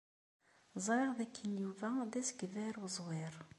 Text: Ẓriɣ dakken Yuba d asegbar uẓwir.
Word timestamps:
Ẓriɣ 0.85 1.11
dakken 1.17 1.51
Yuba 1.61 1.87
d 2.11 2.13
asegbar 2.21 2.75
uẓwir. 2.85 3.33